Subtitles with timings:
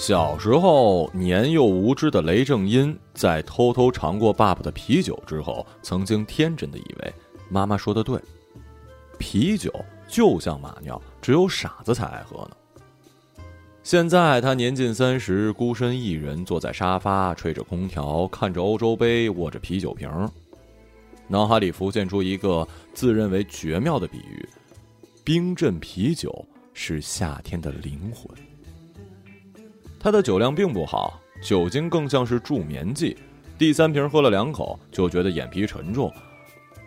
[0.00, 7.12] 小时候年幼无知的雷正音，在偷偷尝过爸爸的啤酒之后，曾经天真的以为
[7.50, 8.18] 妈妈说的对，
[9.18, 9.70] 啤酒
[10.08, 12.56] 就像马尿，只有傻子才爱喝呢。
[13.82, 20.08] 现在他年近三十，孤身一人坐在沙发，吹着空调，看着欧洲杯，握着啤酒瓶，
[21.28, 24.48] 脑海里浮现出一个自认为绝妙的比喻：
[25.22, 28.49] 冰镇啤酒是夏天的灵魂。
[30.02, 33.18] 他的酒量并不好，酒精更像是助眠剂。
[33.58, 36.10] 第三瓶喝了两口，就觉得眼皮沉重，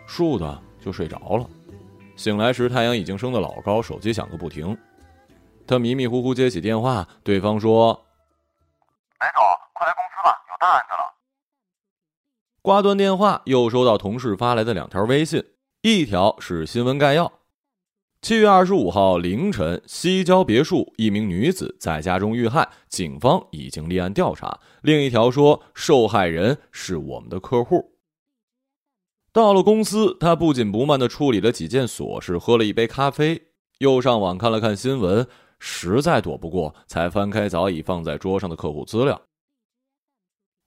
[0.04, 1.48] 竖的就睡着了。
[2.16, 4.76] 醒来时，太阳已经升得老高，手机响个不停。
[5.64, 7.92] 他迷迷糊糊接起电话，对方说
[9.20, 9.42] ：“雷总，
[9.74, 11.14] 快来公司吧，有大案子了。”
[12.62, 15.44] 挂断电话，又收到同事发来的两条微信，
[15.82, 17.32] 一条是新闻概要。
[18.24, 24.58] 七月二十五号凌晨，西郊别墅一名女子在家中遇害，警方已经立案调查。
[24.80, 27.98] 另一条说，受害人是我们的客户。
[29.30, 33.48] 到了公司，他不紧不慢地处理了几件琐事，喝了一杯咖啡，
[33.80, 39.20] 又上网看了看新闻，实在躲不过，才翻开早已放在桌上的客户资料。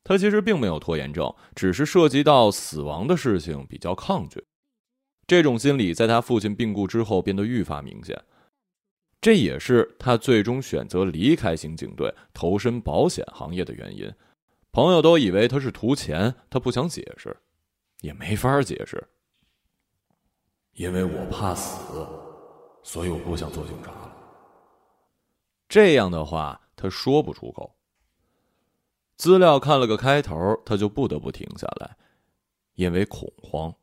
[0.04, 4.46] 他其实并没有拖延症，只是涉及到死亡的事情比较抗拒。
[5.28, 8.18] 这种心理在他父亲病故之后变得愈发明显，
[9.20, 14.10] 这也是他最终选择离开刑警队，投身保险行业的原因。
[14.72, 17.36] 朋友都以为他是图钱，他不想解释，
[18.02, 19.06] 也没法解释。
[20.74, 22.08] 因为我怕死，
[22.84, 24.16] 所以我不想做警察了。
[25.68, 27.76] 这样的话，他说不出口。
[29.18, 31.98] 资料看了个开头，他就不得不停下来，
[32.76, 33.74] 因为恐慌。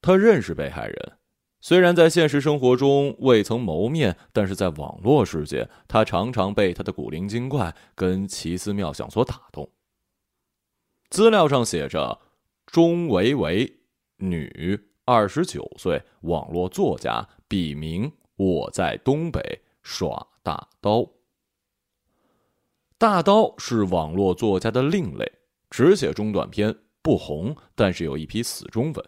[0.00, 1.18] 他认识被害人，
[1.60, 9.68] 虽然在现实生活中未曾谋面，但是在网络世界，他常常被他的古灵精怪跟奇思妙想所打动。
[11.10, 12.20] 资料上写着：
[12.66, 13.80] 钟维维，
[14.18, 21.08] 女，二十九岁，网络作家，笔名我在东北耍大刀。
[22.98, 25.30] 大刀是网络作家的另类，
[25.70, 29.04] 只写中短篇，不红，但是有一批死忠粉。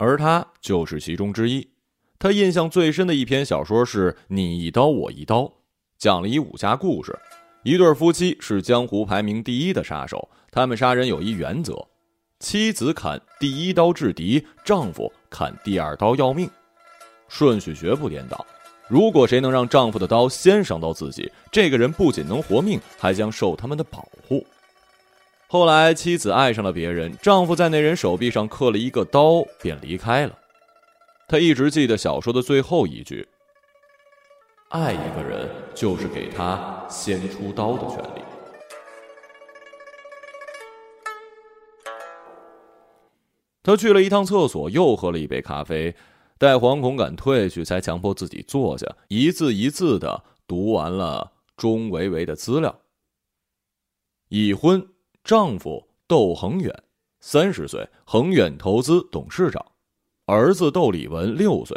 [0.00, 1.68] 而他就是其中之一。
[2.18, 5.42] 他印象最深的一篇小说是《你一刀我一刀》，
[5.98, 7.16] 讲了一武侠故事。
[7.64, 11.86] 一对夫妻是江湖排名第一的杀手，他们杀人有一原则：
[12.38, 16.48] 妻子砍第一刀制敌，丈夫砍第二刀要命，
[17.28, 18.46] 顺序绝不颠倒。
[18.88, 24.46] 如果谁能让丈夫的刀先伤到自己，这个人不仅能活命，还将受他们的保护。
[25.52, 30.38] 后来，妻子爱上了别人，丈夫在那人手臂上刻了一个刀，便离开了。
[31.26, 33.28] 他一直记得小说的最后一句
[34.70, 38.22] ：“爱一个人，就是给他先出刀的权利。”
[43.64, 45.96] 他去了一趟厕所，又喝了一杯咖啡，
[46.38, 52.78] 待惶恐感褪去，才强迫自己坐下，一字一字的读完了钟维维的资料。
[54.28, 54.86] 已婚。
[55.22, 56.74] 丈夫窦恒远，
[57.20, 59.60] 三十岁，恒远投资董事长；
[60.24, 61.76] 儿子窦李文六岁，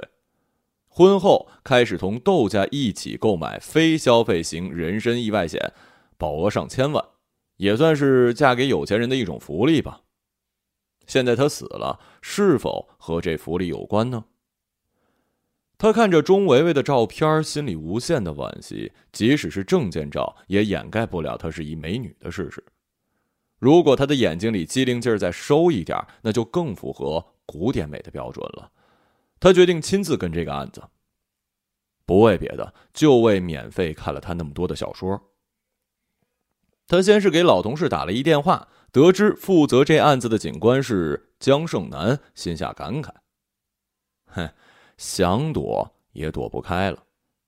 [0.88, 5.74] 婚后开始同窦家一起购买非消费型人身意外险，
[6.18, 7.04] 保额上千万，
[7.58, 10.02] 也算是嫁给有钱人的一种福利吧。
[11.06, 14.24] 现在他死了，是否和这福利有关呢？
[15.78, 18.94] 他看着钟维维的照片，心里无限的惋惜。
[19.12, 22.64] 即使是证件照，也掩盖不了她是一美女的事实。
[23.64, 28.70] 如果他的眼睛里机灵劲儿再收一点，那就更符合古典美的标准了。
[29.40, 30.84] 他决定亲自跟这个案子，
[32.06, 35.30] 不为别的，就为免费看了他那么多的小说。
[36.88, 43.12] 他先是给老同事打了一电话，得知负责这案子的警官是江胜男，心下感慨
[44.28, 44.50] ：“哼，
[44.98, 47.02] 想躲也躲不开了，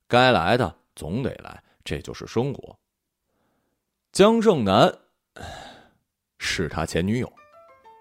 [0.08, 2.80] 该来的总得来，这就是生活。”
[4.14, 4.98] 江胜男。
[6.46, 7.34] 是他前女友，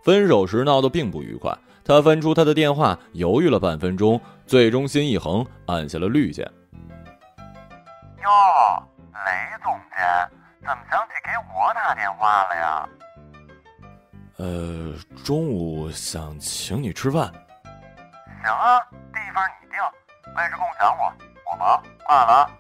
[0.05, 1.51] 分手时闹得并不愉快。
[1.83, 6.47] 他翻出他的电话，犹豫了半分钟，最终心一横，按下了绿键。
[8.23, 8.31] 哟，
[9.13, 9.31] 雷
[9.63, 9.99] 总监，
[10.61, 12.89] 怎么想起给我打电话了呀？
[14.37, 14.95] 呃，
[15.25, 17.33] 中午想请你吃饭。
[18.43, 18.79] 行啊，
[19.13, 19.79] 地方你定，
[20.37, 21.13] 位置共享我。
[21.51, 22.51] 我忙，挂了。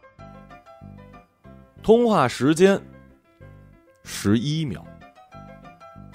[1.82, 2.80] 通话时间
[4.02, 4.82] 十一秒。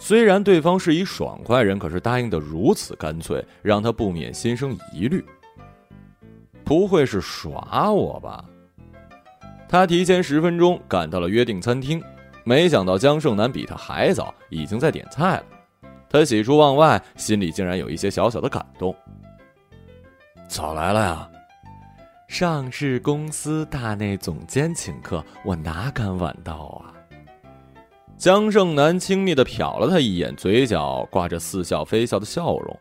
[0.02, 5.24] 虽然对方是一爽快人，可是答应的如此干脆，让他不免心生疑虑。
[6.64, 8.44] 不会是耍我吧？
[9.68, 12.02] 他提前十分钟赶到了约定餐厅，
[12.46, 15.44] 没想到江胜男比他还早，已经在点菜了。
[16.10, 18.96] 他喜出望外，心里竟然有一些小小的感动。
[20.48, 21.30] 早来了呀！
[22.28, 26.94] 上市公司大内总监请客，我哪敢晚到啊？
[28.20, 32.80] 江胜男轻蔑的瞟了他一眼，嘴角挂着似笑非笑的笑容。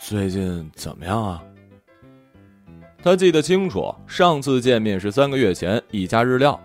[0.00, 1.44] 最近怎么样啊？
[3.02, 6.58] 他记得清楚，上次见面是三个月前，一家日料，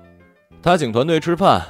[0.61, 1.61] 他请团队吃饭，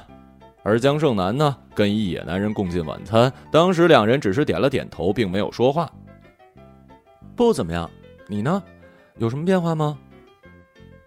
[0.61, 3.33] 而江胜男呢，跟一野男人共进晚餐。
[3.51, 5.91] 当时两人只是点了点头，并没有说话。
[7.35, 7.89] 不怎么样，
[8.27, 8.61] 你呢？
[9.17, 9.97] 有什么变化吗？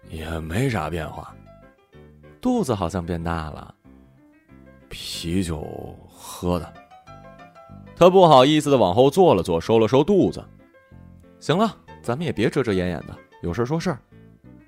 [0.09, 1.33] 也没啥变化，
[2.41, 3.73] 肚子好像变大了。
[4.93, 6.73] 啤酒喝的。
[7.95, 10.43] 他不好意思的往后坐了坐，收了收肚子。
[11.39, 13.17] 行了，咱们也别遮遮掩掩的。
[13.41, 13.99] 有事说事儿，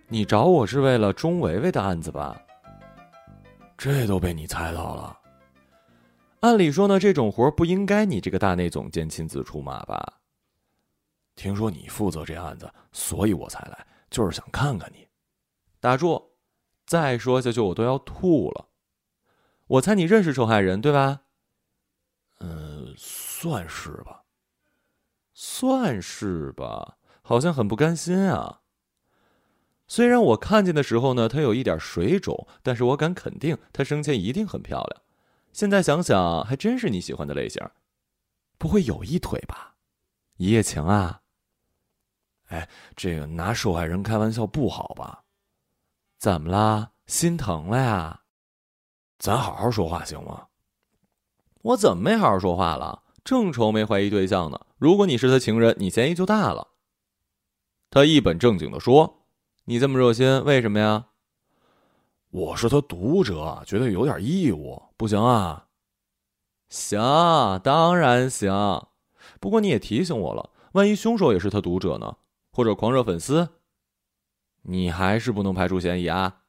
[0.08, 2.36] 你找我是为了钟维维的案子吧？
[3.78, 5.20] 这都被你猜到了。
[6.40, 10.14] 按理说呢，这种活不应该你这个大内总监亲自出马吧？
[11.36, 15.08] 听说你负责这案子，所以我才来，就是想看看你。
[15.80, 16.22] 打住！
[16.88, 18.65] 再说下去我都要吐了。
[19.68, 21.22] 我猜你认识受害人对吧？
[22.40, 24.24] 嗯，算是吧。
[25.34, 26.98] 算是吧。
[27.22, 28.62] 好像很不甘心啊。
[29.88, 35.02] 虽然我看见的时候呢，她有一点水肿，但是我敢肯定，她生前一定很漂亮。
[35.52, 37.68] 现在想想，还真是你喜欢的类型。
[38.58, 39.76] 不会有一腿吧？
[40.38, 41.22] 一夜情啊？
[42.48, 45.24] 哎，这个拿受害人开玩笑不好吧？
[46.20, 46.92] 怎么啦？
[47.08, 48.25] 心疼了呀？
[49.18, 50.48] 咱好好说话行吗？
[51.62, 53.04] 我怎么没好好说话了？
[53.24, 54.60] 正愁没怀疑对象呢。
[54.78, 56.68] 如果你是他情人，你嫌疑就大了。
[57.90, 59.26] 他一本正经的说
[59.66, 61.08] ：“你这么热心，为什么呀？”
[62.30, 65.68] 我是他读者，觉得有点义务，不行啊？
[66.70, 67.00] 行，
[67.64, 68.88] 当然行。
[69.40, 72.18] 不过你也提醒我了，万一凶手也是他读者呢，
[72.52, 73.48] 或者狂热粉丝，
[74.64, 76.42] 你还是不能排除嫌疑啊。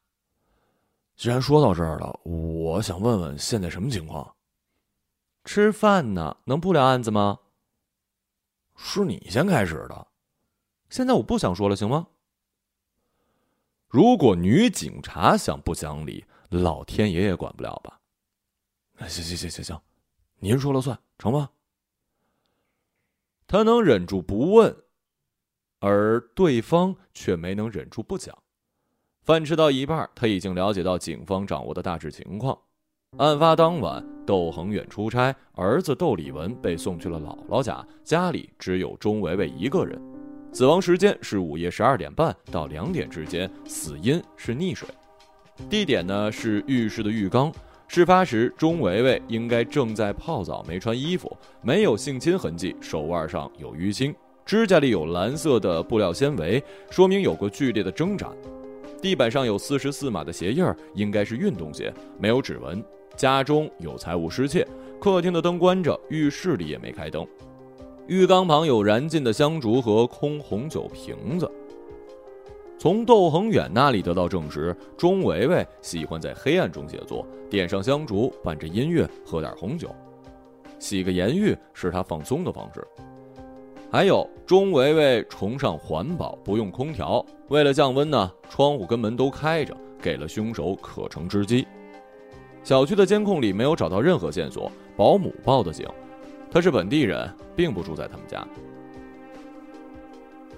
[1.17, 4.37] 既然说到这儿了，我想问问现在什么情况？
[5.45, 7.39] 吃饭呢，能不聊案子吗？
[8.77, 10.07] 是你先开始的。
[10.91, 12.07] 现在我不想说了，行吗？
[13.89, 17.99] 如果女警察想不讲理，老天爷也管不了吧？
[19.09, 19.81] 行行行行行，
[20.39, 21.51] 您说了算，成吗？
[23.47, 24.85] 他能忍住不问，
[25.79, 28.37] 而对方却没能忍住不讲。
[29.27, 32.57] 饭吃到一半，他已经了解到警方掌握的大致情况。
[33.17, 40.01] 案发当晚，窦恒远出差，儿子窦礼文被送去了姥姥家，家里只有钟维维一个人。
[40.53, 44.89] 死亡时间是午夜十二点半到两点之间，死因是溺水，
[45.69, 47.53] 地点呢是浴室的浴缸。
[47.89, 54.15] 事发时，钟维维应该正在泡澡，没穿衣服，没有性侵痕迹，手腕上有淤青，
[54.45, 58.31] 指甲里有蓝色的布料纤维，说明有过剧烈的挣扎。
[59.07, 62.85] 地板上有四十四码的鞋印儿，应该是运动鞋，没有指纹。
[63.15, 64.67] 家中有财物失窃，
[65.01, 67.25] 客厅的灯关着，浴室里也没开灯。
[68.09, 71.49] 浴缸旁有燃尽的香烛和空红酒瓶子。
[72.77, 79.89] 从窦恒远那里得到证实，钟维维喜欢在黑暗中写作，点上香烛，伴着音乐，喝点红酒，
[80.81, 82.85] 洗个盐浴是他放松的方式。
[83.97, 91.67] 还有，钟维维崇尚环保，不用空调，为了降温呢，窗户跟门都开着，给了凶手可乘之机。
[92.63, 95.89] 小区的监控里没有找到任何线索，保姆报的警。
[96.51, 97.27] 他是本地人，
[97.57, 98.47] 并不住在他们家，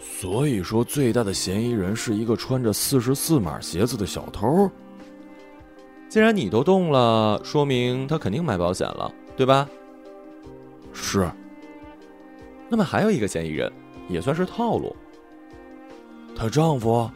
[0.00, 4.68] 所以说最大的嫌疑人是一个穿着四十四码鞋子的小偷。
[6.08, 9.68] 既然你都动了，说明他肯定买保险了，对吧？
[10.92, 11.30] 是。
[12.68, 13.72] 那么还有一个嫌疑人，
[14.08, 14.94] 也算是套路。
[16.36, 17.10] 她丈夫，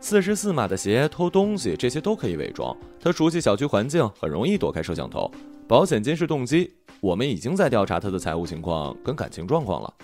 [0.00, 2.76] 四十四码的鞋、偷东西，这些都可以伪装。
[2.98, 5.30] 她熟悉小区环境，很容易躲开摄像头。
[5.68, 6.74] 保险金是动机。
[7.00, 9.94] 我们已经在调查她的财务情况跟感情状况了。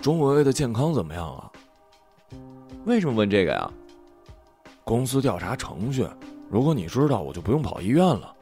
[0.00, 1.50] 钟维维的健康怎么样啊？
[2.84, 3.70] 为什么问这个呀？
[4.84, 6.06] 公司调查程序，
[6.50, 8.34] 如果你知道，我就不用跑医院了。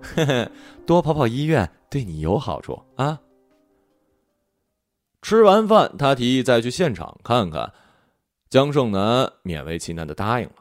[0.00, 0.48] 嘿嘿，
[0.86, 3.18] 多跑跑医院对你有好处啊。
[5.22, 7.72] 吃完饭，他提议再去现场看看。
[8.48, 10.54] 江胜男勉为其难的答应了。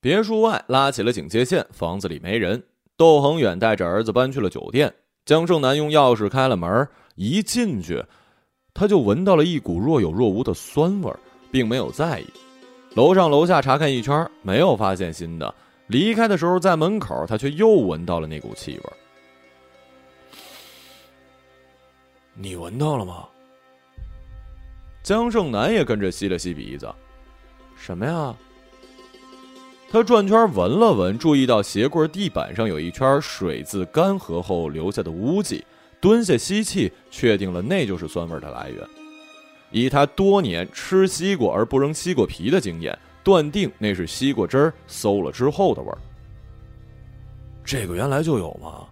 [0.00, 2.62] 别墅外拉起了警戒线，房子里没人。
[2.96, 4.94] 窦恒远带着儿子搬去了酒店。
[5.24, 8.02] 江胜男用钥匙开了门，一进去，
[8.72, 11.12] 他就闻到了一股若有若无的酸味
[11.50, 12.26] 并没有在意。
[12.94, 15.52] 楼上楼下查看一圈，没有发现新的。
[15.88, 18.92] 离开的时候，在门口，他却又闻到了那股气味。
[22.38, 23.26] 你闻到了吗？
[25.02, 26.92] 江胜男也跟着吸了吸鼻子。
[27.76, 28.34] 什么呀？
[29.90, 35.64] 他转圈闻了闻，注意到鞋柜地板上有一圈水渍干涸后留下的污迹，
[36.00, 38.86] 蹲下吸气，确定了那就是酸味的来源。
[39.70, 42.96] 以他多年吃西瓜而不扔西瓜皮的经验。
[43.24, 45.98] 断定那是西瓜汁儿馊了之后的味儿。
[47.64, 48.86] 这个原来就有吗？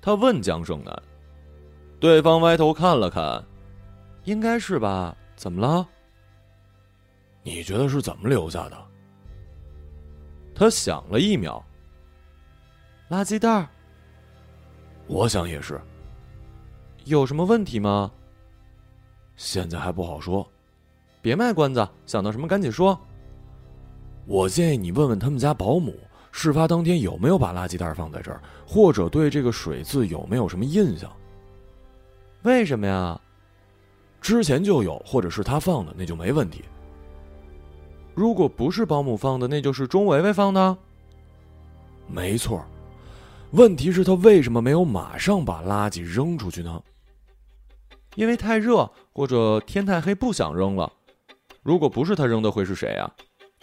[0.00, 1.02] 他问江胜男。
[2.00, 3.42] 对方歪头看了看，
[4.24, 5.16] 应该是吧？
[5.36, 5.86] 怎么了？
[7.42, 8.76] 你觉得是怎么留下的？
[10.54, 11.62] 他想了一秒。
[13.10, 13.68] 垃圾袋。
[15.06, 15.80] 我想也是。
[17.04, 18.10] 有什么问题吗？
[19.36, 20.46] 现在还不好说。
[21.20, 22.98] 别卖关子，想到什么赶紧说。
[24.26, 25.94] 我建议你问问他们家保姆，
[26.32, 31.10] 事发当天有没有把垃圾袋放在这儿，或者对这个水渍有没有什么印象？
[32.44, 33.20] 为什么呀？
[34.20, 36.64] 之前就有，或者是他放的，那就没问题。
[38.14, 40.76] 如果不是保姆放的，那就是钟维维放的。
[42.06, 42.64] 没错，
[43.50, 46.82] 问题是，他为什么没有马上把垃圾扔出去呢？
[48.14, 50.92] 因为太热，或者天太黑，不想扔了。
[51.62, 53.10] 如果不是他扔的，会是谁啊？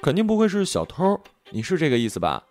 [0.02, 1.20] 肯定不会是小偷。
[1.52, 2.44] 你是这个意思吧？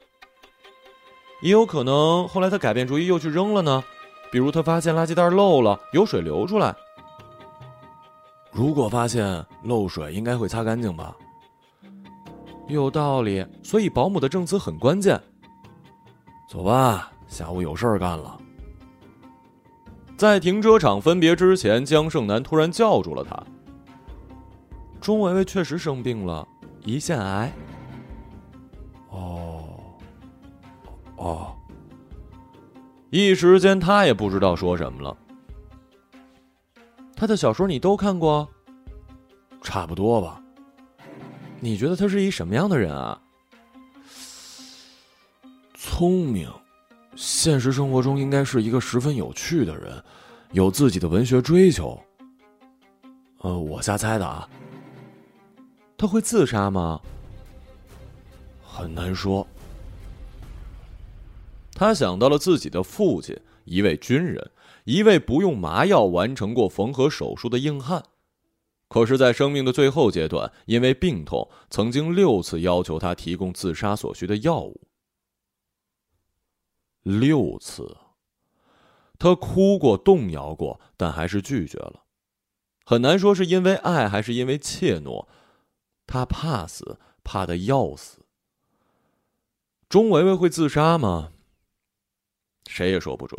[1.42, 3.82] 也有可能后来他改变主意又去扔了呢。
[4.30, 6.74] 比如他发现垃圾袋漏了，有水流出来。
[8.52, 11.14] 如果发现漏水，应该会擦干净吧？
[12.68, 13.46] 有道理。
[13.62, 15.20] 所以保姆的证词很关键。
[16.48, 18.36] 走吧，下午有事儿干了。
[20.16, 23.36] 在停车场分别之前，江胜男突然叫住了他。
[25.00, 26.46] 钟维维确实生病了，
[26.82, 27.52] 胰腺癌。
[29.08, 29.62] 哦，
[31.16, 31.56] 哦，
[33.10, 35.16] 一时间他也不知道说什么了。
[37.16, 38.48] 他的小说你都看过？
[39.62, 40.40] 差不多吧。
[41.58, 43.20] 你觉得他是一什么样的人啊？
[45.74, 46.48] 聪明，
[47.16, 50.02] 现实生活中应该是一个十分有趣的人，
[50.52, 52.00] 有自己的文学追求。
[53.40, 54.48] 呃，我瞎猜的啊。
[55.98, 57.00] 他会自杀吗？
[58.64, 59.46] 很难说。
[61.80, 64.50] 他想到了自己的父亲，一位军人，
[64.84, 68.04] 一位不用麻药完成过缝合手术的硬汉，
[68.90, 74.82] 可是，在生命的最后阶段，因为病痛，曾经六次要求他提供自杀所需的药物。
[77.02, 77.96] 六次，
[79.18, 82.02] 他哭过，动摇过，但还是拒绝了。
[82.84, 85.26] 很难说是因为爱，还是因为怯懦。
[86.06, 88.18] 他怕死，怕的要死。
[89.88, 91.32] 钟维维会自杀吗？
[92.70, 93.36] 谁也说不准。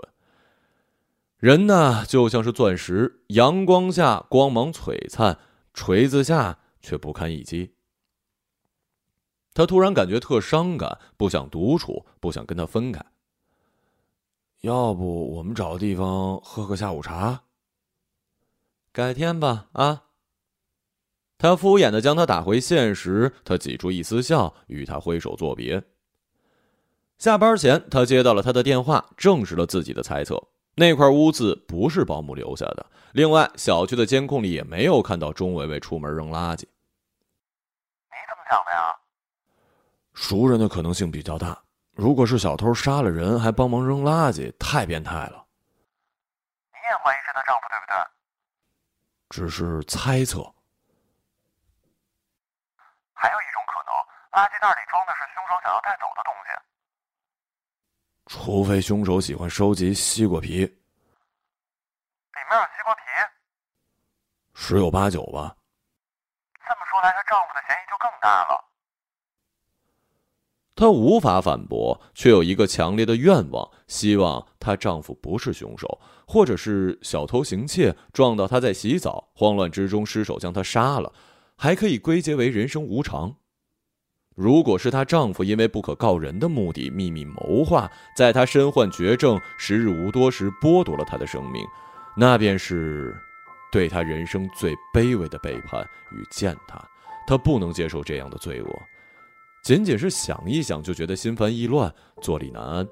[1.38, 5.40] 人呢，就像是钻石，阳光下光芒璀璨，
[5.74, 7.74] 锤子下却不堪一击。
[9.54, 13.04] 他突然感觉特伤感，不想独处，不想跟他分开。
[14.60, 17.44] 要不我们找个地方喝个下午茶？
[18.92, 20.04] 改天吧，啊。
[21.38, 25.84] 他敷衍的将他打回现实，他挤出一丝笑，与他挥手作别。
[27.22, 30.42] 下班前，他接到了他的电话，证实了自己的猜测：
[30.74, 32.84] 那块污渍不是保姆留下的。
[33.12, 36.62] 另外，小区的监控里也没有看到钟伟伟出门扔垃圾。
[36.64, 38.98] 你怎么想的呀？
[40.16, 41.62] 熟人的可能性比较大。
[41.92, 45.46] 如果是小偷杀了人还帮忙扔垃圾，太变态了。
[46.74, 47.94] 你也怀疑是她丈夫，对不对？
[49.30, 50.42] 只是猜测。
[53.14, 53.94] 还有一种可能，
[54.42, 56.58] 垃圾袋里装的是凶手想要带走的东西。
[58.34, 60.60] 除非凶手喜欢收集西瓜皮。
[60.60, 60.66] 里
[62.50, 63.02] 面有西瓜皮？
[64.54, 65.54] 十有八九吧。
[66.66, 68.64] 这么说来，她丈夫的嫌疑就更大了。
[70.74, 81.12] 她无法反驳，却有一个强烈的愿望：希望她丈夫不是凶手，或者是小偷行窃，撞到她在洗澡，慌乱之中失手将她杀了。
[81.58, 83.36] 还可以归结为人生无常。
[84.42, 91.64] 如果是她丈夫因为不可告人的目的秘密谋划，在她身患绝症、时日无多时剥夺了她的生命，
[92.18, 93.16] 那便是
[93.72, 96.84] 对她人生最卑微的背叛与践踏。
[97.28, 98.82] 她不能接受这样的罪恶，
[99.64, 102.88] 仅仅是想一想就觉得心烦意乱、坐立难安。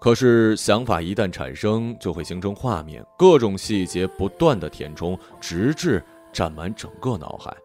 [0.00, 6.02] 可是想法一旦产生，就会形成画面，各种细节不断的填充，直至。
[6.30, 7.56] 占满整个脑海。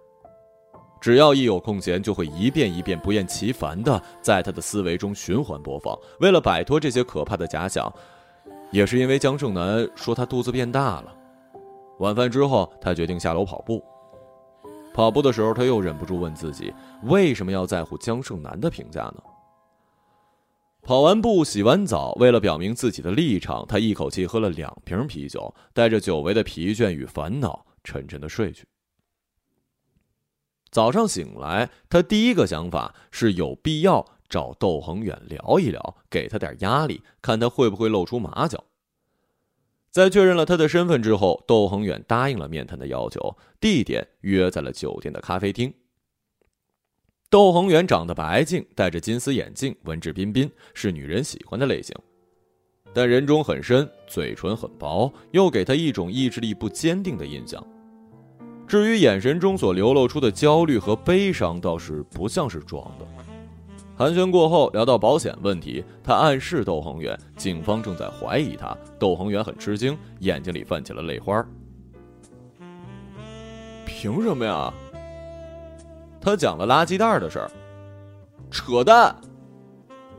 [1.03, 5.93] 只要一有空闲，就会一遍一遍不厌其烦的在他的思维中循环播放。
[6.21, 7.93] 为了摆脱这些可怕的假想，
[8.71, 11.13] 也是因为江胜男说他肚子变大了。
[11.99, 13.83] 晚饭之后，他决定下楼跑步。
[14.93, 19.21] 跑步的时候，他又忍不住问自己：为什么要在乎江胜男的评价呢？
[20.83, 28.65] 跑完步，洗完澡，为了表明自己的立场，他一口气喝了两瓶啤酒，带着久违的疲倦与烦恼，沉沉的睡去。
[30.73, 38.63] 早上醒来，他第一个想法是有必要找窦恒远聊一聊，给他点压力，看他会不会露出马脚。
[39.91, 45.71] 在确认了他的身份之后，窦恒远答应了面谈的要求，地点约在了酒店的咖啡厅。
[47.29, 51.95] 窦恒远长得白净，戴着金丝眼镜，文质彬彬，是女人喜欢的类型。
[52.95, 57.63] 但人中很深，嘴唇很薄，又给他一种意志力不坚定的印象。
[58.67, 63.05] 至于眼神中所流露出的焦虑和悲伤，倒是不像是装的。
[63.95, 68.75] 寒暄过后，聊到保险问题，他暗示窦恒远，警方正在怀疑他。
[68.97, 71.45] 窦恒远很吃惊，眼睛里泛起了泪花。
[73.85, 74.73] 凭什么呀？
[76.19, 77.51] 他讲了垃圾袋的事儿，
[78.49, 79.15] 扯淡！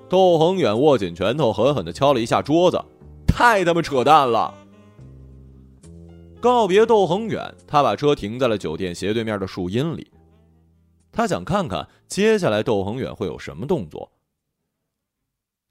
[0.08, 2.80] 窦恒远握紧拳头，狠狠的敲了一下桌子，
[3.26, 4.54] 太他妈扯淡了！
[6.44, 10.12] 告别窦恒远，他把车停在了酒店斜对面的树荫里，
[11.10, 14.12] 他想看看接下来窦恒远会有什么动作。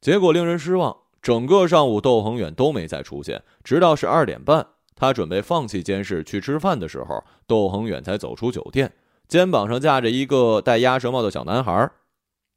[0.02, 4.66] 结果令人失望，整个上午窦恒远都没再出现，直到十二点半，
[4.96, 8.92] 他准备放弃监视去吃饭的时候，窦恒远才走出酒店。
[9.28, 11.92] 肩膀上架着一个戴鸭舌帽的小男孩，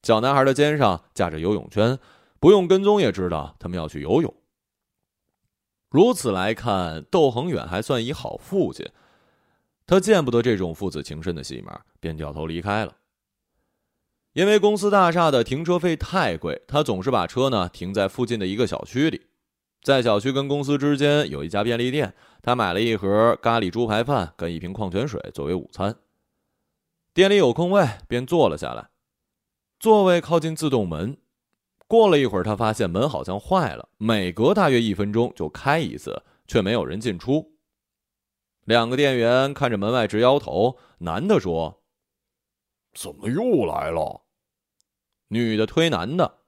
[0.04, 1.98] 小男孩的肩上架着游泳圈，
[2.40, 4.32] 不用跟踪也知道他们要去游泳。
[5.96, 8.86] 如此来看，窦恒远还算一好父亲，
[9.86, 12.94] 他见不得这种父子情深的戏码，便掉头离开了。
[14.34, 19.22] 因为公司大厦的停车费太贵，他总是把车呢停在附近的一个小区里，
[19.82, 25.96] 在小区跟公司之间有一家便利店，他买了一盒咖喱猪排饭跟一瓶矿泉水作为午餐。
[27.14, 28.90] 店里有空位，便坐了下来。
[29.80, 31.16] 座位靠近自动门。
[31.86, 37.52] 过了一会儿，他发现门好像坏了，每隔大约一分钟就开一次，却没有人进出。
[38.64, 40.78] 两个店员看着门外直摇头。
[40.98, 41.82] 男的说
[42.94, 44.22] ：“怎么又来了？”
[45.28, 46.38] 女的推男的：“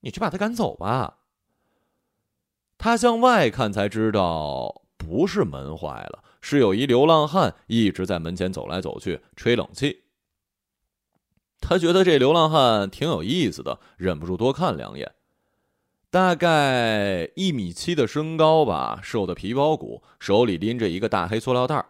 [0.00, 1.18] 你去把他赶走吧。”
[2.78, 10.01] 他向外看才知道，不是门坏了，是有一流浪汉一直在门前走来走去，吹冷气。
[11.62, 15.10] 他觉得这流浪汉挺有意思的，忍不住多看两眼。
[16.10, 21.82] 大概一米七的身高吧，瘦的皮包骨，手里拎着一个大黑塑料袋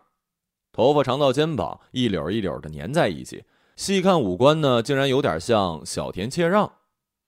[0.73, 3.43] 头发长到肩膀，一绺一绺的粘在一起。
[3.75, 6.71] 细看五官呢，竟然有点像小田切让。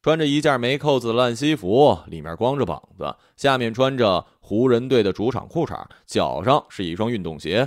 [0.03, 7.67] 穿着一件没扣子的烂西服，里面光着膀子，下面穿着湖人队的主场裤衩，脚上是一双运动鞋，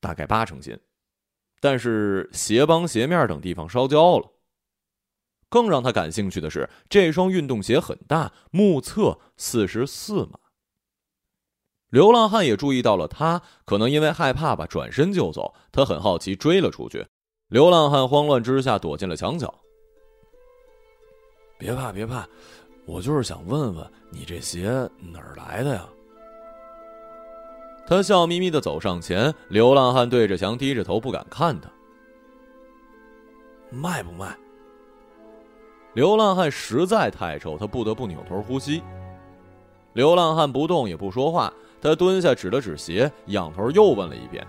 [0.00, 0.76] 大概八成新。
[1.60, 4.32] 但是鞋帮、鞋面等地方烧焦了。
[5.48, 10.38] 更让他感兴趣的是，这双运动鞋很大，目测四十四码。
[11.88, 15.54] 流浪汉也注意到了他，可能因为害怕吧，转身就走。
[15.70, 17.06] 他很好奇，追了出去。
[17.48, 19.54] 流浪汉慌乱之下躲进了墙角。
[21.56, 22.28] 别怕，别怕，
[22.84, 25.88] 我就是想问问你这鞋哪儿来的呀？
[27.86, 31.70] 他笑眯眯的走上前，流浪汉对着墙低着头，不敢看他。
[33.70, 34.36] 卖不卖？
[35.94, 38.82] 流浪汉实在太臭，他不得不扭头呼吸。
[39.92, 44.46] 流浪汉不动也不说话，他蹲下指了指鞋，仰头又问了一遍：“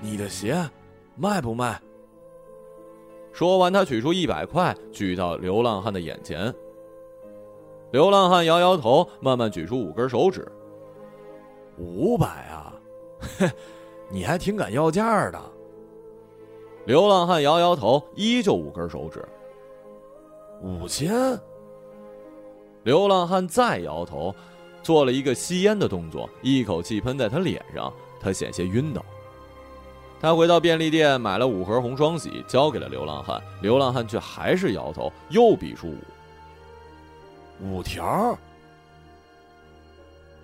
[0.00, 0.56] 你的鞋
[1.16, 1.80] 卖不卖？”
[3.34, 6.54] 说完，他取出一百块，举到流浪汉的眼前。
[7.90, 10.50] 流浪汉摇摇头，慢慢举出五根手指。
[11.78, 12.72] 五百啊，
[13.38, 13.50] 嘿，
[14.08, 15.40] 你还挺敢要价的。
[16.84, 19.26] 流浪汉摇摇头，依旧五根手指。
[20.62, 21.38] 五千。
[22.84, 24.34] 流浪汉再摇头，
[24.82, 29.04] 做了一个吸烟的动作，一口气喷在他脸上，他险些晕倒。
[30.20, 33.42] 他回到便利店买了五盒红双喜，交给了流浪汉。
[33.60, 35.98] 流浪汉却还是摇头，又比出五。
[37.60, 38.38] 五条。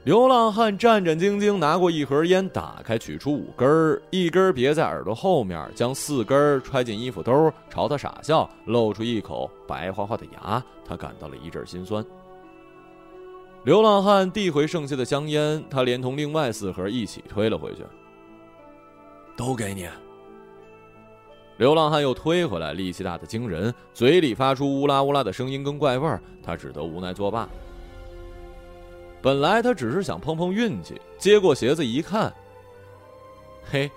[0.04, 10.60] 流浪汉战战兢兢拿过一盒烟，打开，取出五根儿，一根别在耳朵后面，将四根揣进衣服兜，朝他傻笑，露出一口白花花的牙。
[10.84, 12.04] 他感到了一阵心酸。
[13.62, 17.84] 流浪汉递回剩下的香烟，他连同另外四盒一起推了回去。
[19.36, 19.88] 都给你。
[21.58, 27.48] 流浪汉又推回来，力气大的惊人，嘴里发出乌拉乌拉的声音跟怪味儿，他只得无奈作罢。
[29.22, 32.34] 本来他只是想碰碰运气，接过鞋子一看，
[33.70, 33.88] 嘿，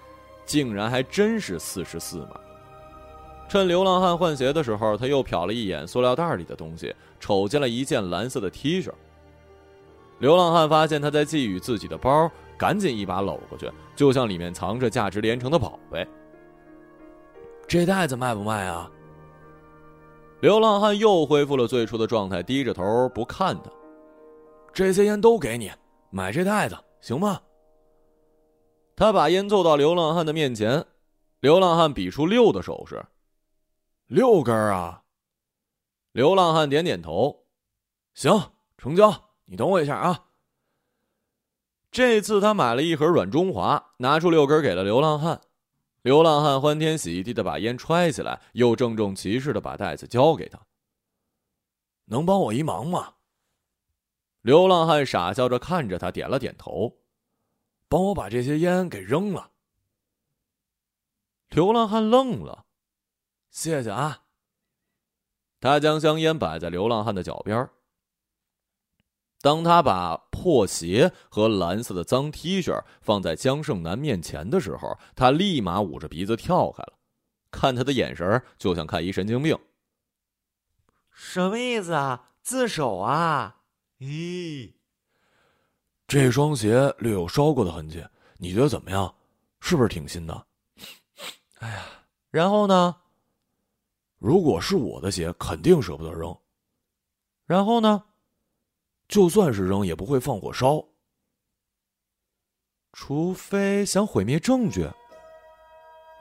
[0.46, 2.40] 竟然还真是四十四码。
[3.50, 8.92] 趁流浪汉换鞋的时候，他又瞟了一眼塑料袋里的东西，瞅见了一件蓝色的 T 恤。
[10.20, 16.08] 流浪汉发现他在觊觎自己的包，赶紧一把搂过去，就像里面藏着价值连城的宝贝。
[17.68, 18.90] 这袋子卖不卖啊？
[20.42, 23.72] 流浪汉又恢复了最初的状态，低着头不看他。
[24.76, 25.72] 这些烟都给你，
[26.10, 27.42] 买这袋子行吗？
[28.94, 30.86] 他把烟凑到流浪汉的面前，
[31.40, 33.02] 流浪汉比出六的手势。
[34.08, 35.04] 六根啊！
[36.12, 37.46] 流浪汉点点头，
[38.16, 39.30] 行，成交。
[39.46, 40.26] 你等我一下啊。
[41.90, 45.40] 这次他买了一盒软中华，拿出六根给了流浪汉。
[46.02, 50.60] 流浪汉欢天喜地的把烟揣起来，又郑重其事的把袋子交给他。
[52.08, 53.14] 能帮我一忙吗？
[54.46, 57.00] 流浪汉傻笑着看着他，点了点头。
[57.88, 59.50] 帮我把这些烟给扔了。
[61.50, 62.68] 流浪汉愣了。
[63.50, 64.22] 谢谢啊。
[65.60, 67.68] 他将香烟摆在流浪汉的脚边。
[69.42, 76.94] 当他把破鞋和蓝色的脏 T 恤放在江胜男面前的时候，他立马捂着鼻子跳开了，
[77.50, 79.58] 看他的眼神就像看一神经病。
[81.10, 82.30] 什么意思啊？
[82.44, 83.64] 自首啊？
[84.00, 84.74] 咦，
[86.08, 88.06] 这双鞋略有烧过的痕迹，
[88.38, 89.14] 你觉得怎么样？
[89.60, 90.46] 是不是挺新的？
[91.60, 91.86] 哎呀，
[92.30, 92.96] 然后呢？
[94.18, 96.36] 如果是我的鞋，肯定舍不得扔。
[97.46, 98.04] 然后呢？
[99.08, 100.84] 就算是扔，也不会放火烧。
[102.92, 104.90] 除非想毁灭证据。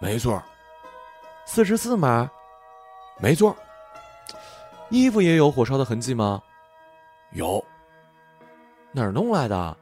[0.01, 0.43] 没错。
[1.47, 2.31] 四十四码。
[3.21, 3.57] 没错。
[4.91, 6.43] 衣服也有火烧的痕迹吗？
[7.35, 7.63] 有。
[8.93, 9.77] 哪儿弄来的？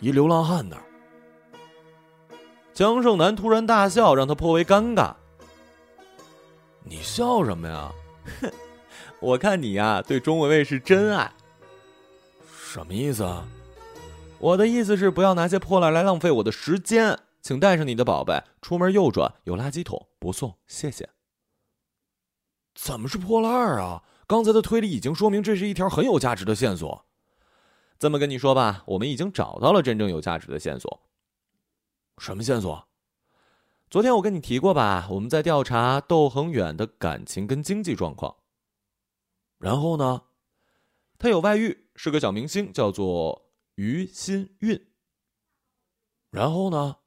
[0.00, 0.82] 一流浪汉那儿。
[2.74, 5.14] 江胜男突然大笑，让他颇为尴尬。
[6.84, 7.92] 你笑什么呀？
[8.40, 8.52] 哼，
[9.20, 11.32] 我看你呀，对钟维维是真爱。
[12.46, 13.44] 什么意思啊？
[14.38, 17.18] 我的意思是，不要拿些破烂来浪费我的时间。
[17.40, 21.08] 请带上你的宝贝，出门右转有垃圾桶，不送，谢谢。
[22.74, 24.02] 怎么是破烂啊？
[24.28, 27.06] 刚才的推理已经说明这是一条很有价值的线索。
[27.98, 31.00] 这么跟你说吧，我们已经找到了真正有价值的线索。
[32.18, 32.86] 什么线索？
[33.90, 35.08] 昨天我跟你提过吧？
[35.10, 38.36] 我们在调查窦恒远的感情跟经济状况。
[39.58, 40.22] 然后呢？
[41.18, 41.86] 他有外遇。
[41.96, 44.86] 是个小明星，叫做于新运。
[46.30, 46.98] 然后呢，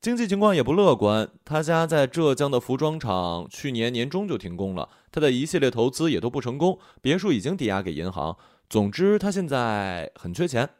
[0.00, 1.28] 经济情况也不乐观。
[1.44, 8.36] 他家在浙江的服装厂去年年中就停工了，他的一系列投资也都不成功，别墅已经抵押给银行。
[8.68, 10.70] 总之，他现在很缺钱。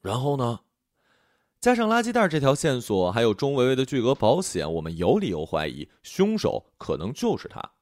[0.00, 0.60] 然后呢，
[1.60, 7.72] 加上垃圾袋这条线索，还有钟维维的巨额保险，我们有理由怀疑凶手可能就是他。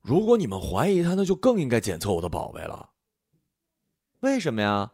[0.00, 2.90] 如果你们怀疑他，那就更应该检测我的宝贝了。
[4.20, 4.92] 为什么呀？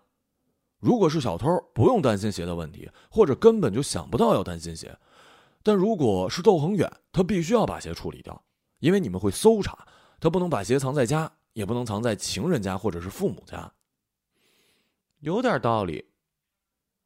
[0.79, 4.99] 如果是小偷，不用担心鞋的问题，或者根本就想不到要担心鞋。
[5.63, 8.43] 但如果是窦恒远，他必须要把鞋处理掉，
[8.81, 9.87] 因为你们会搜查，
[10.19, 13.73] 他不能把鞋藏在家，也不能藏在情人家或者是父母家。
[15.21, 16.05] 有点道理。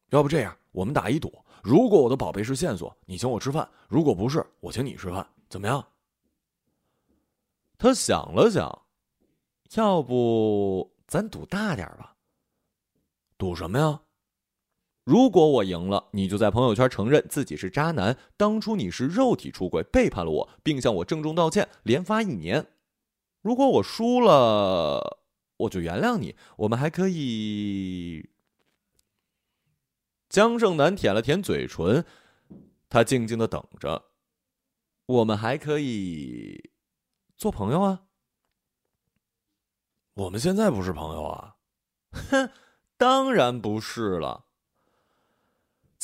[0.09, 5.85] 要不这样，我们打一赌，如果我的宝贝是线索，你请我吃饭；如果不是，我请你吃饭，怎么样？
[7.77, 8.83] 他想了想，
[9.73, 12.15] 要不咱赌大点吧？
[13.37, 13.99] 赌什么呀？
[15.05, 22.65] 如果我赢了，你就在朋友圈承认自己是渣男，当初你是肉体出轨背叛了我，并向我郑重道歉，连发一年。
[23.43, 25.19] 如果我输了，
[25.57, 28.31] 我就原谅你，我们还可以。
[30.27, 32.03] 江胜男舔了舔嘴唇，
[32.89, 34.05] 他静静的等着，
[35.05, 36.71] 我们还可以。
[37.37, 38.05] 做朋友啊？
[40.15, 41.57] 我们现在不是朋友啊？
[42.11, 42.49] 哼，
[42.97, 44.44] 当然不是了。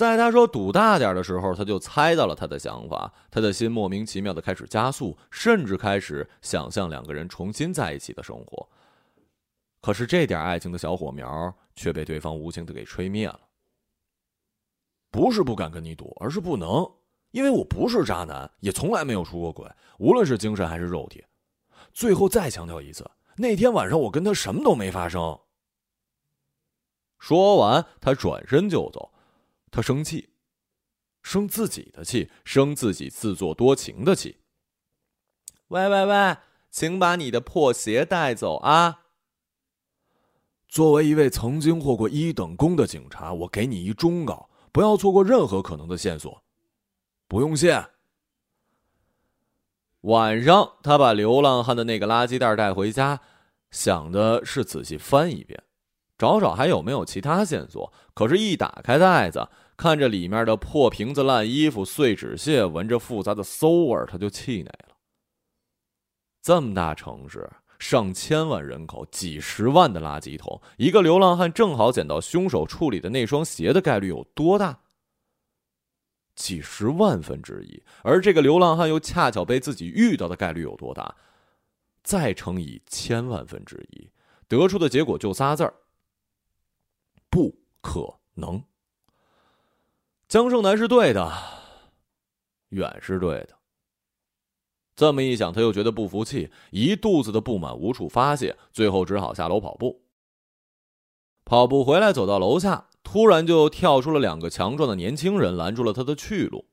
[0.02, 8.68] 在他说赌大点的时候，他就猜到了他的想法，他的心莫名其妙的开始加速，甚至开始想象两个人重新在一起的生活。
[9.80, 13.40] 可是这点爱情的小火苗却被对方无情的给吹灭了。
[15.12, 16.92] 不是不敢跟你赌，而是不能。
[17.30, 21.24] 因为我不是渣男，也从来没有出过轨，无论是精神还是肉体。
[21.94, 25.40] 最后再强调一次，那天晚上我跟他什么都没发生。
[27.20, 29.11] 说完，他转身就走，
[29.72, 30.28] 他生气。
[31.24, 34.38] 生自己的气，生自己自作多情的气。
[35.68, 36.38] 喂喂喂，
[36.72, 39.02] 请把你的破鞋带走啊！
[40.68, 46.44] 作为一位曾经获过一等功的警察，我给你一忠告：不要错过任何可能的线索。
[47.28, 47.86] 不用谢。
[50.02, 53.22] 晚上，他把流浪汉的那个垃圾袋带回家，
[53.70, 55.62] 想的是仔细翻一遍，
[56.18, 57.94] 找找还有没有其他线索。
[58.16, 59.48] 可是，一打开袋子，
[59.82, 64.96] 看着里面的破瓶子、烂衣服、碎纸屑，闻着复杂的馊味他就气馁了。
[66.40, 74.82] 这么大城市，上千万人口，几十万的垃圾桶，一个流浪汉正好捡到凶手处理的那双鞋的概率有多大？
[76.36, 81.16] 几十万分之一，而这个流浪汉又恰巧被自己遇到的概率有多大？
[82.04, 84.12] 再乘以千万分之一，
[84.48, 85.74] 得出的结果就仨字儿：
[87.32, 88.64] 不可能。
[90.32, 91.30] 江胜男是对的，
[92.70, 93.50] 远是对的。
[94.96, 100.06] 这么一想，他又觉得不服气，一肚子的不满无处发泄，最后只好下楼跑步。
[101.44, 102.88] 跑步回来，走到楼下。
[103.04, 106.66] 突然就跳出了两个强壮的年轻人，拦住了他的去路。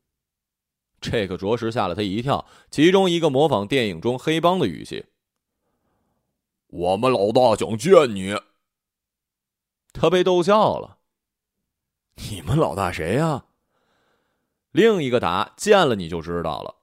[1.01, 2.47] 这个着实吓了他一跳。
[2.71, 5.07] 其中一个模仿电影中黑帮的语气
[6.71, 8.37] ：“我们老大想见你。”
[9.93, 10.99] 他被逗笑了。
[12.31, 13.47] “你们老大谁呀？”
[14.71, 16.77] 另一个答：“见了你就知道了。”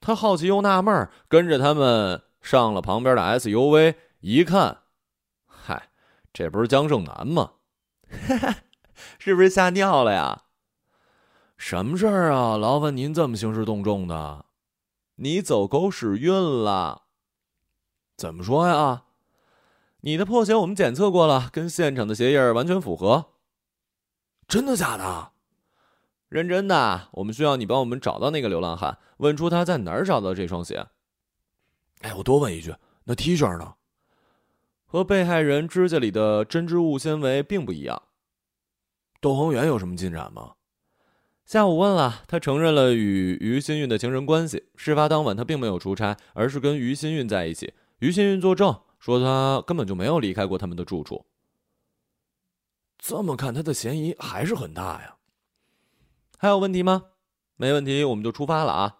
[0.00, 4.82] 他好奇又纳闷，跟着他们上了旁边的 SUV，一看，
[5.46, 5.90] 嗨，
[6.32, 7.52] 这不是江胜男吗？
[8.08, 8.56] 哈哈，
[9.18, 10.44] 是不是吓尿了呀？
[11.56, 12.56] 什么事儿啊？
[12.56, 14.44] 劳烦您这么兴师动众的，
[15.16, 17.04] 你走狗屎运了？
[18.16, 19.04] 怎么说呀？
[20.02, 23.32] 你的破鞋我们检测过了，跟现场的鞋印完全符合。
[24.46, 25.32] 真的假的？
[26.28, 27.08] 认真的。
[27.12, 30.86] 我们需要你帮我们找到那个流浪汉，问出他在哪儿找到这双鞋。
[32.00, 33.74] 哎，我多问一句，那 T 恤呢？
[34.84, 38.02] 和被害人指甲里的针织物纤维并不一样。
[39.20, 40.52] 窦恒远有什么进展吗？
[41.44, 44.68] 下午问了，他承认了与于新运的情人关系。
[44.76, 47.74] 事发当晚他并没有出差，而是跟于新运在一起。
[47.98, 51.24] 于新运作证说他根本就没有离开过他们的住处。
[52.98, 55.15] 这么看，他的嫌疑还是很大呀。
[56.36, 57.04] 还有问题吗？
[57.56, 58.98] 没问题，我们就出发了啊。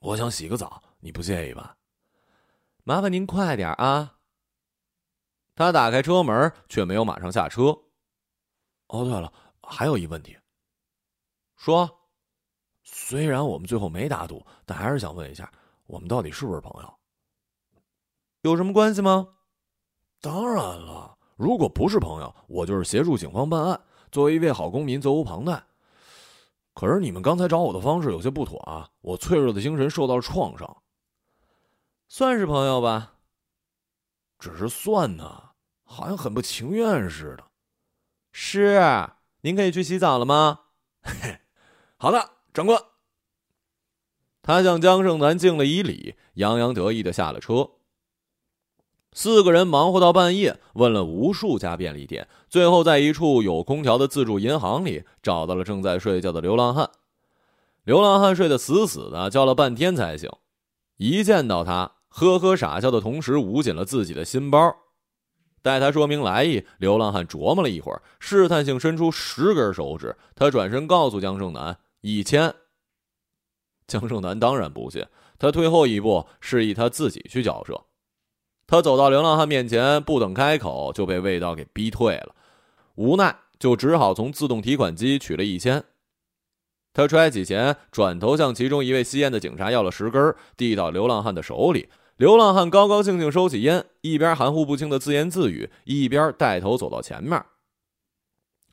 [0.00, 1.76] 我想洗个澡，你不介意吧？
[2.84, 4.16] 麻烦您快点啊。
[5.54, 7.76] 他打开车门，却没有马上下车。
[8.88, 10.38] 哦，对了，还有一问题。
[11.56, 11.90] 说，
[12.82, 15.50] 虽然我们最后没打赌，但还是想问一下，
[15.86, 16.94] 我们到底是不是朋友？
[18.42, 19.34] 有什么关系吗？
[20.20, 23.80] 当然了，如果不是朋友，我就是协助警方办案，
[24.12, 25.64] 作为一位好公民，责无旁贷。
[26.78, 28.88] 可是你们刚才找我的方式有些不妥啊！
[29.00, 30.80] 我脆弱的精神受到了创伤。
[32.06, 33.14] 算是朋友吧，
[34.38, 35.50] 只是算呢。
[35.82, 37.42] 好像很不情愿似的。
[38.30, 38.80] 是，
[39.40, 40.60] 您可以去洗澡了吗？
[41.96, 42.80] 好的，长官。
[44.40, 47.68] 他向江胜男敬了一礼，洋洋得意的下了车。
[49.20, 56.88] 四个人忙活到半夜，问了无数家便利店，最后在一处有空调的自助银行里找到了正在睡觉的流浪汉。
[57.82, 60.30] 流浪汉睡得死死的，叫了半天才醒。
[60.98, 64.72] 一见到他，呵呵傻笑的同时，捂紧了自己的心包。
[65.62, 70.16] 待他说明来意，流浪汉琢磨了一会儿，试探性伸出十根手指。
[70.36, 72.54] 他转身告诉江胜男：“一千。”
[73.88, 75.04] 江胜男当然不信，
[75.40, 77.82] 他退后一步，示意他自己去交涉。
[78.68, 82.34] 他走到流浪汉面前，不等开口，就被味道给逼退了。
[82.96, 85.82] 无奈，就只好从自动提款机取了一千。
[86.92, 91.88] 他揣起钱，转头向其中一位吸烟的警察要了十根，递到流浪汉的手里。
[92.16, 97.42] 流浪汉高高兴兴收起烟，一边含糊不清的自言自语，一边带头走到前面。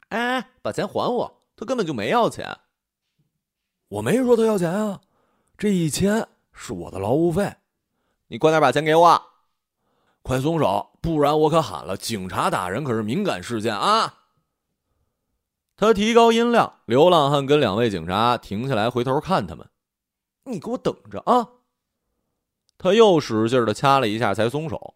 [0.10, 1.42] 哎，把钱还我！
[1.56, 2.58] 他根本就没要钱。
[3.88, 5.00] 我没说他要钱啊，
[5.58, 7.54] 这一千是我的劳务费。
[8.28, 9.22] 你快点把钱给我！
[10.26, 11.96] 快松手，不然我可喊了！
[11.96, 14.22] 警察打人可是敏感事件啊！
[15.78, 16.80] 他提高音量。
[16.86, 19.70] 流浪汉跟两位警察停下来，回头看他们。
[20.46, 21.48] 你给我等着啊！
[22.80, 24.96] 他又使劲的掐了一下，才松手。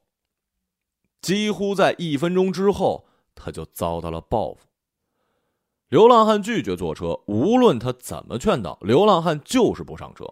[1.21, 4.61] 几乎在一分钟之后，他就遭到了报复。
[5.89, 10.25] 流浪汉拒绝坐车，无论他怎么劝导，流浪汉就是不上车。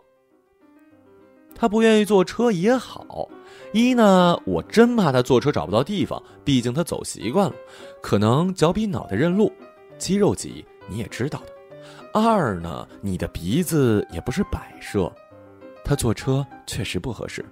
[1.59, 3.27] 他不愿意坐车也好，
[3.73, 7.55] 一呢，我真怕他坐车找不到地方，毕竟他走习惯了，
[7.99, 9.51] 可能脚比脑袋认路，
[9.97, 11.47] 肌肉记忆你也知道的。
[12.13, 15.11] 二呢，你的鼻子也不是摆设，
[15.83, 17.43] 他坐车确实不合适。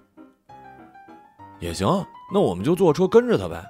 [1.60, 1.88] 也行，
[2.32, 3.66] 那我们就坐车跟着他呗。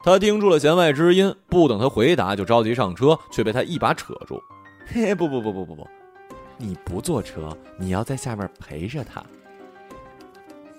[0.00, 4.40] 他听出了弦外之音，不等他回答就着急上车，却被他一把扯住。
[4.84, 5.86] 嘿，不不不不不不，
[6.58, 9.24] 你不坐车，你要在下面陪着他。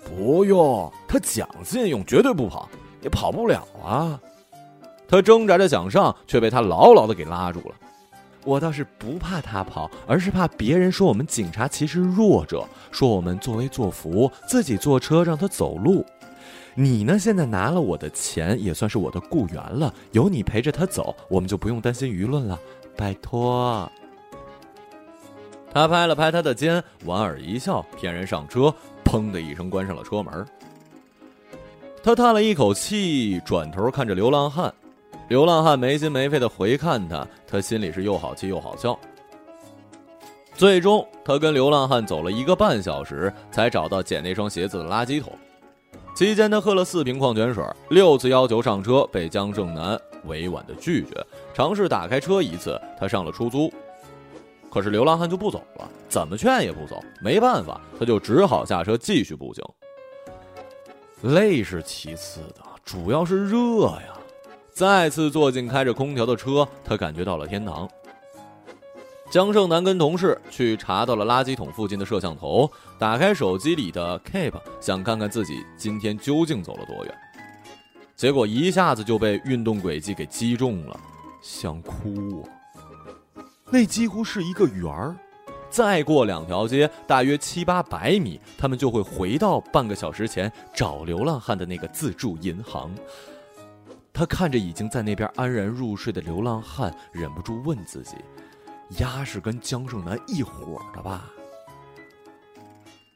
[0.04, 2.68] 不用，他讲信用，绝对不跑，
[3.02, 4.18] 也跑不了啊。
[5.06, 7.74] 他挣扎着想上，却被他牢牢的给拉住了。
[8.44, 16.04] 我倒是不怕他跑，而是怕别人说我们警察歧视弱者，说我们作威作福，自己坐车让他走路。
[16.74, 17.18] 你呢？
[17.18, 19.92] 现在拿了我的钱，也算是我的雇员了。
[20.12, 22.58] 有你陪着他走，我们就不用担心舆论了。
[22.96, 23.90] 拜托。
[25.78, 28.74] 他拍了拍他的肩，莞尔一笑，骗人上车。
[29.04, 30.44] 砰的一声，关上了车门。
[32.02, 34.74] 他叹了一口气，转头看着流浪汉。
[35.28, 38.98] 流浪汉没心没肺的回看他，他心里是又好气又好笑。
[40.52, 45.32] 最终，他跟流浪汉走了一个半小时，才找到捡那双鞋子的垃圾桶。
[46.12, 51.24] 期间，他喝了四瓶矿泉水，六次要求上车，被江正南委婉的拒绝。
[51.54, 53.72] 尝试打开车一次，他上了出租。
[54.70, 57.02] 可是流浪汉就不走了，怎么劝也不走。
[57.22, 59.64] 没办法，他就只好下车继续步行。
[61.22, 64.14] 累是其次的，主要是热呀。
[64.72, 67.88] 再次坐进开着空调的车，他感觉到了天堂。
[69.30, 77.14] 江胜男跟同事去查到了垃圾桶附近的摄像头，打开手机里的 Keep，想看看自己今天究竟走了多远。
[78.14, 80.98] 结果一下子就被运动轨迹给击中了，
[81.42, 82.57] 想哭啊！
[83.70, 85.14] 那几乎是一个圆儿，
[85.68, 92.90] 再过两条街，大约七八百米，他们就会回到半个小时前找流浪汉的那个自助银行。
[94.12, 98.16] 他看着已经在那边安然入睡的流浪汉，忍不住问自己
[98.98, 101.30] ：“丫是跟江胜男一伙的吧？”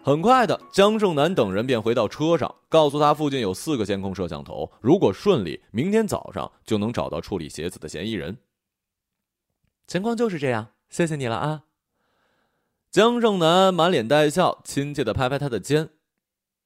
[0.05, 8.37] 很快的，江胜男等人便回到车上，告诉他附近有四个监控摄像头，如果顺利，明天早上就能找到处理鞋子的嫌疑人。
[9.87, 11.65] 情况就是这样，谢谢你了啊！
[12.91, 15.91] 江胜男满脸带笑，亲切的拍拍他的肩。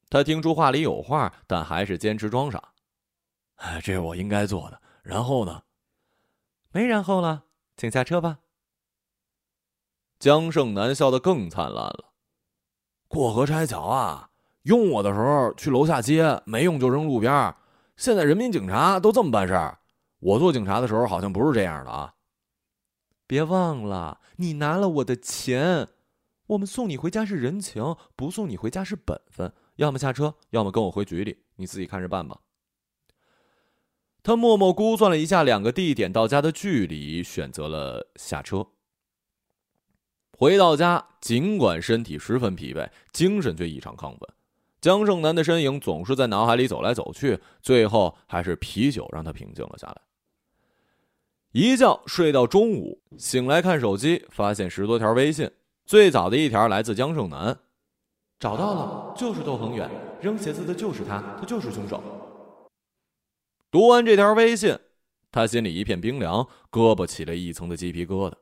[0.08, 2.72] 他听出话里有话，但还是坚持装傻。
[3.56, 4.80] 哎，这是我应该做的。
[5.02, 5.62] 然后呢？
[6.70, 7.44] 没然后了，
[7.76, 8.38] 请下车吧。
[10.18, 12.12] 江胜男笑得更灿烂了。
[13.08, 14.30] 过河拆桥啊！
[14.62, 17.54] 用我的时候去楼下接，没用就扔路边。
[17.96, 19.78] 现在人民警察都这么办事儿。
[20.18, 22.12] 我做警察的时候好像不是这样的啊。
[23.26, 25.88] 别忘了，你拿了我的钱，
[26.48, 29.52] 我们送你回家是人情，不送你回家是本分。
[29.76, 32.40] 要么下车，要么跟我回局里，你自己看着办吧。
[34.22, 38.66] 他默默估算了一下两个地点到家的距离，选择了下车。
[40.38, 44.20] 回到家，尽管身体十分疲惫，精神却异常亢奋。
[44.80, 50.00] 江胜男的身影总是在脑海里走来走去，最后还是啤酒让他平静了下来。
[51.58, 55.50] 一觉睡到中午，醒来看手机，发现十多条微信。
[55.86, 57.58] 最早的一条来自江胜男，
[58.38, 59.90] 找到了，就是窦恒远，
[60.20, 62.02] 扔鞋子的就是他，他就是凶手。
[63.70, 64.78] 读完这条微信，
[65.32, 68.34] 他心里一片冰凉，胳膊起了一层的鸡皮疙瘩。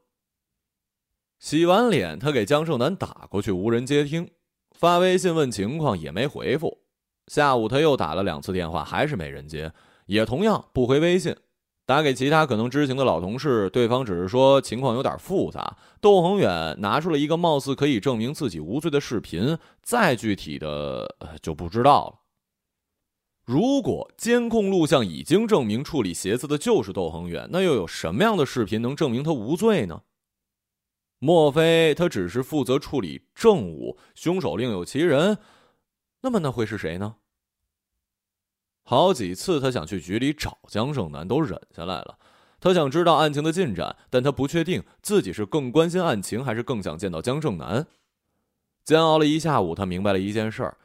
[1.38, 4.29] 洗完脸，他给江胜男打过去，无人接听，
[4.72, 6.81] 发微信问情况也没回复。
[7.29, 9.72] 下午他又打了两次电话，还是没人接，
[10.07, 11.37] 也同样不回微信。
[11.87, 15.77] 打给其他可能知情的老同事，对方只是说情况有点复杂。
[16.01, 22.20] 窦恒远拿出了一个貌似可以证明自己无罪的视频，再具体的就不知道了。
[23.44, 30.01] 如果监控录像已经证明处理鞋子的就是窦恒远，那又有什么样的视频能证明他无罪呢？
[31.18, 35.37] 莫非他只是负责处理证物，凶手另有其人？
[36.22, 37.16] 那么那会是谁呢？
[38.85, 42.18] 好几次，他想去局里找江胜男，都忍下来了。
[42.61, 47.87] 他想知道案情的进展，但他不确定自己是更关心案情，还是更想见到江胜男。
[48.85, 50.76] 煎熬了一下午，他明白了一件事儿：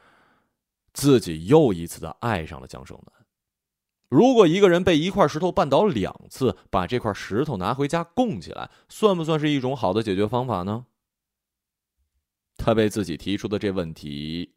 [0.92, 3.26] 自己又一次的爱上了江胜男。
[4.08, 10.86] 如果一个人被一块石头绊倒两次，把这块石头拿回家供起来，算不算是一种好的解决方法呢？
[12.56, 14.52] 他被自己提出的这问题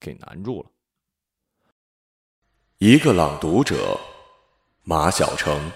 [0.00, 0.70] 给难住了。
[2.78, 4.00] 一个朗读者，
[4.82, 5.70] 马晓成。